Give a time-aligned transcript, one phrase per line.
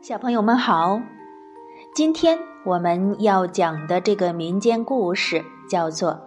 [0.00, 1.02] 小朋友们好，
[1.92, 6.12] 今天我们要讲的这个民间故事叫做《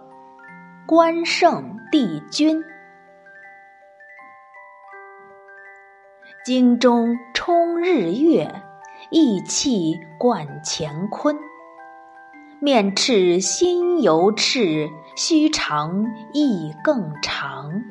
[0.86, 2.60] 关圣帝君》。
[6.44, 8.62] 京中冲日月，
[9.10, 11.34] 意气贯乾坤。
[12.60, 16.04] 面赤心犹赤，须长
[16.34, 17.82] 意更长。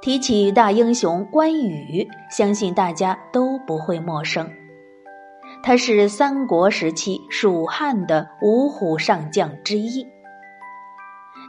[0.00, 4.48] 提起大英雄关羽，相信大家都不会陌生。
[5.62, 10.06] 他是三国时期蜀汉的五虎上将之一。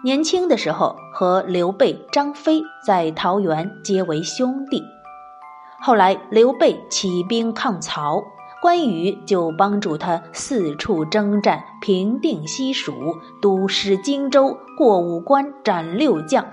[0.04, 4.82] 年轻的时候和刘备、张飞在桃园结为兄弟。
[5.80, 8.24] 后来刘备起兵抗曹，
[8.62, 12.94] 关羽就帮助他四处征战，平定西蜀，
[13.42, 16.46] 督师荆州，过五关斩六将。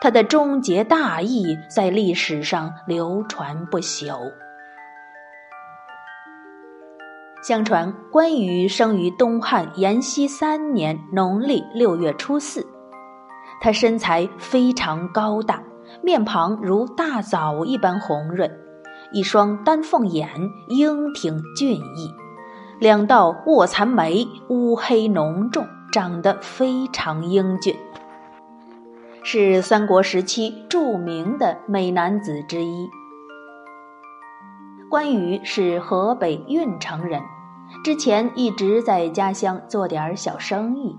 [0.00, 4.32] 他的终结大义在历史上流传不朽。
[7.42, 12.66] 相传关羽生于东汉延熙三年农历六月初四，
[13.60, 15.62] 他身材非常高大，
[16.02, 18.50] 面庞如大枣一般红润，
[19.12, 20.28] 一双丹凤眼
[20.68, 22.12] 英挺俊逸，
[22.80, 27.74] 两道卧蚕眉乌黑浓重，长得非常英俊。
[29.30, 32.88] 是三国时期著名的美男子之一。
[34.88, 37.20] 关羽是河北运城人，
[37.84, 40.96] 之前一直在家乡做点小生意。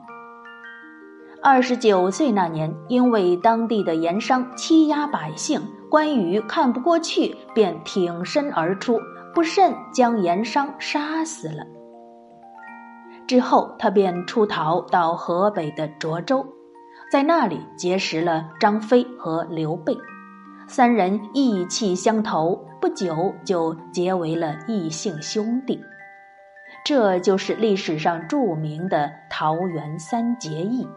[1.41, 8.99] 二十九岁那年，因为当地的盐商欺压百姓，关羽看不过去，便挺身而出，
[9.33, 11.65] 不慎将盐商杀死了。
[13.25, 16.45] 之后，他便出逃到河北的涿州。
[17.11, 19.97] 在那里结识了张飞和刘备，
[20.67, 25.81] 三人意气相投，不久就结为了异姓兄弟。
[26.85, 30.87] 这就是历史上著名的桃园三结义。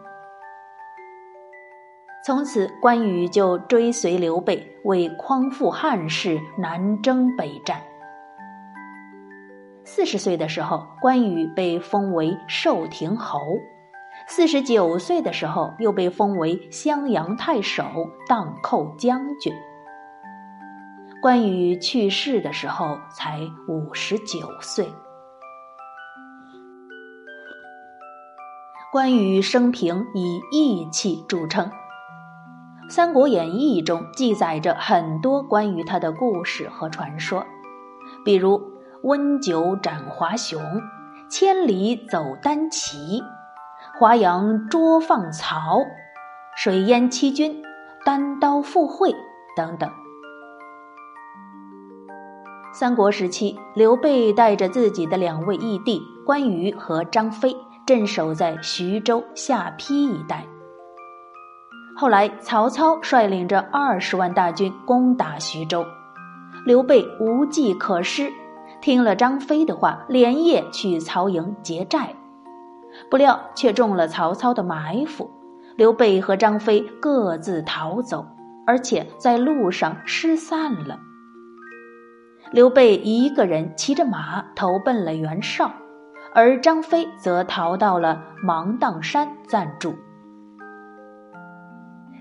[2.23, 7.81] 从此，关羽就追随刘备，为匡复汉室，南征北战。
[9.83, 13.39] 四十岁的时候，关羽被封为寿亭侯。
[14.27, 17.83] 四十九岁的时候，又被封为襄阳太守、
[18.27, 19.53] 荡寇将军。
[21.21, 24.87] 关羽去世的时候才五十九岁。
[28.91, 31.65] 关羽生平以义气著称，
[32.89, 37.45] 《三国演义》中记载着很多关于他的故事和传说，
[38.25, 38.61] 比如
[39.03, 40.61] 温酒斩华雄，
[41.29, 43.23] 千里走单骑。
[43.95, 45.85] 华阳捉放曹，
[46.57, 47.61] 水淹七军，
[48.03, 49.15] 单刀赴会
[49.55, 49.87] 等等。
[52.73, 57.55] 三国时期，刘备带着自己的两位义弟关羽和张飞
[57.85, 60.43] 镇守在徐州下邳一带。
[61.95, 65.85] 后来，曹操率领着二十万大军攻打徐州，
[66.65, 68.33] 刘备无计可施，
[68.81, 72.15] 听了张飞的话，连夜去曹营劫寨。
[73.09, 75.29] 不料却中了曹操的埋伏，
[75.75, 78.25] 刘备和张飞各自逃走，
[78.65, 80.99] 而且在路上失散了。
[82.51, 85.71] 刘备一个人骑着马投奔了袁绍，
[86.35, 89.95] 而张飞则逃到了芒砀山暂住。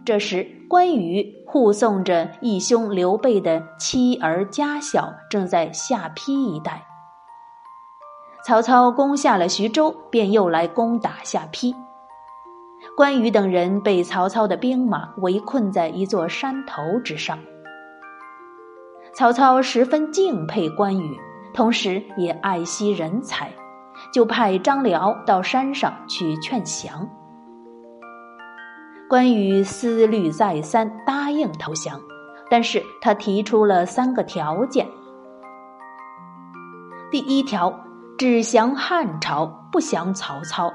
[0.04, 6.82] 这时，关羽护送着义兄刘备的妻儿家小，正在下邳一带。
[8.44, 11.72] 曹操攻下了徐州，便又来攻打下邳。
[12.96, 17.38] 关羽等人被曹操的兵马围困在一座山头之上。
[19.14, 21.16] 曹操十分敬佩关羽，
[21.54, 23.52] 同时也爱惜人才，
[24.12, 27.08] 就派张辽到山上去劝降。
[29.08, 32.00] 关羽思虑再三，答应投降，
[32.50, 34.84] 但是他提出了三个条件。
[37.12, 37.72] 第一条。
[38.18, 40.72] 只降汉朝，不降曹操。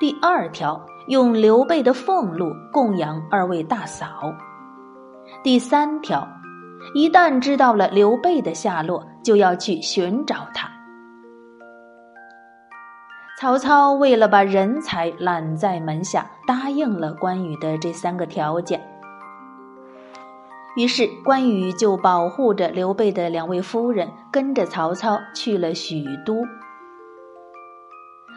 [0.00, 4.34] 第二条，用刘备的俸禄供养二位大嫂。
[5.42, 6.26] 第三条，
[6.94, 10.68] 一旦知道了刘备的下落，就要去寻找他。
[13.38, 18.80] 曹操为了把人才揽在门下，答应了关羽的这三个条件。
[20.76, 26.44] 于是，关羽就保护着刘备的两位夫人，跟着曹操去了许都。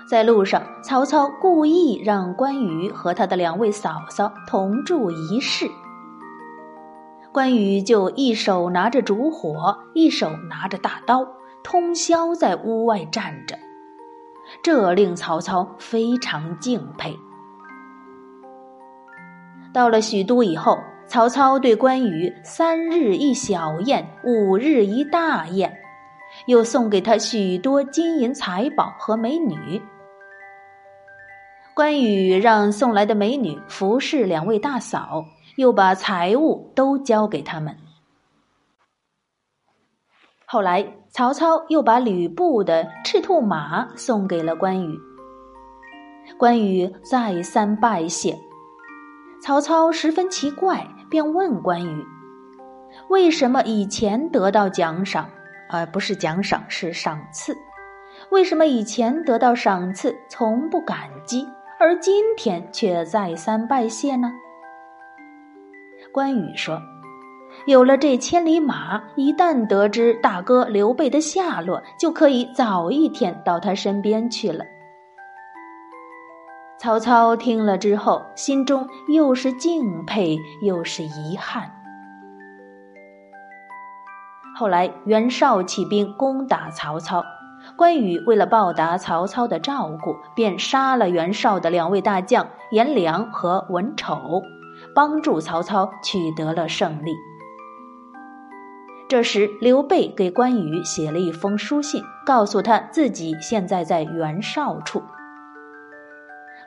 [0.09, 5.69] 在路上，曹操故意让关羽和他的两位嫂嫂同住一室。
[7.33, 11.27] 关羽就一手拿着烛火，一手拿着大刀，
[11.61, 13.55] 通宵在屋外站着，
[14.63, 17.19] 这令曹操非常敬佩。
[19.71, 25.75] 到了许都以后，曹操对关羽三日一小宴，五日一大宴，
[26.45, 29.81] 又送给他许多金银财宝和美女。
[31.73, 35.25] 关羽让送来的美女服侍两位大嫂。
[35.55, 37.75] 又把财物都交给他们。
[40.45, 44.97] 后来，曹操又把吕布的赤兔马送给了关羽。
[46.37, 48.37] 关羽再三拜谢，
[49.43, 52.05] 曹操十分奇怪，便问关羽
[53.09, 55.29] ：“为什么以前得到奖赏，
[55.69, 57.55] 而不是奖赏是赏赐？
[58.31, 61.47] 为什么以前得到赏赐从不感激，
[61.79, 64.31] 而今天却再三拜谢呢？”
[66.11, 66.79] 关羽说
[67.67, 74.65] ：“有了这千里马，一旦得知大哥刘备的下落，就可以早一天到他身边去了。”
[76.81, 81.69] 曹操听了之后，心中又是敬佩又是遗憾。
[84.57, 87.23] 后来袁绍起兵攻打曹操，
[87.75, 94.41] 关羽为了报答曹操的照顾，便杀了袁绍的两位大将颜良和文丑。
[94.95, 97.13] 帮助曹操取得了胜利。
[99.09, 105.03] 这时，刘备给关羽写了一封书信，告诉他自己现在在袁绍处。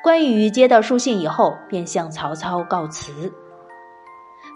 [0.02, 3.32] 关羽接到书信以后，便向曹操告辞。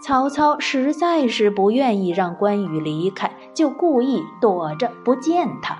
[0.03, 5.77] 曹操实在是不愿意让关羽离开，就故意躲着不见他。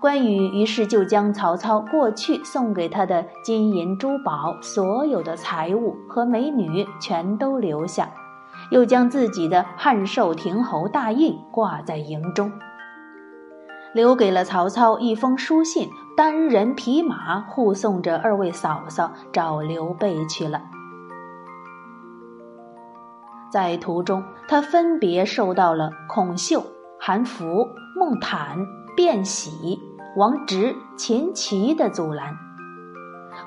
[0.00, 8.08] 关羽于是就将曹操过去送给他的金银珠宝、所有的财物和美女全都留下，
[8.70, 12.52] 又将自己的汉寿亭侯大印挂在营中，
[13.94, 20.62] 留给了曹操一封书信，单人匹马护送着二位嫂嫂找刘备去了。
[23.52, 26.64] 在途中，他分别受到了孔秀、
[26.98, 28.58] 韩福、孟坦、
[28.96, 29.80] 卞喜。
[30.14, 32.36] 王直、秦琪的阻拦，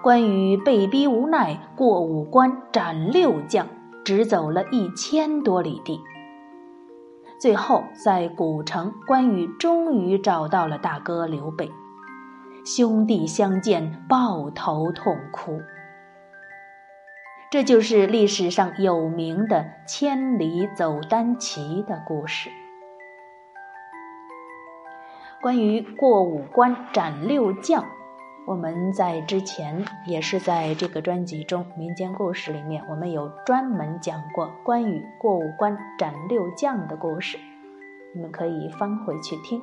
[0.01, 3.67] 关羽被逼无奈，过五关斩六将，
[4.03, 6.01] 直走了一千多里地。
[7.45, 11.71] 最后在古城，关羽终于找到了大哥刘备，
[12.65, 15.61] 兄弟相见，抱头痛哭。
[17.51, 22.49] 这就是历史上有名的“千里走单骑”的故事。
[25.39, 27.85] 关于过五关斩六将，
[28.47, 37.39] 我们在之前也是在这个专辑中民间故事里面，我们有专门讲过关羽过五关斩六将的故事，
[38.13, 39.59] 你们可以翻回去听。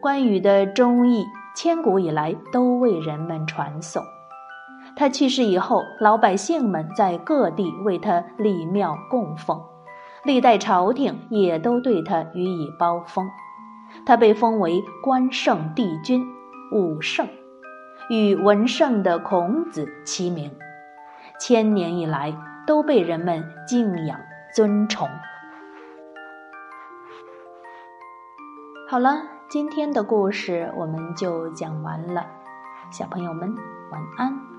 [0.00, 1.26] 关羽的忠义，
[1.56, 4.04] 千古以来都为人们传颂。
[4.94, 9.60] 他去世以后，老百姓们在各地为他立庙供奉。
[10.22, 13.28] 历代朝廷也都对他予以褒封，
[14.06, 16.26] 他被封为关圣帝君、
[16.72, 17.28] 武圣，
[18.08, 20.56] 与文圣的孔子齐名，
[21.38, 24.18] 千年以来都被人们敬仰
[24.54, 25.08] 尊崇。
[28.88, 32.26] 好了，今天的故事我们就讲完了，
[32.90, 33.54] 小朋友们
[33.92, 34.49] 晚安。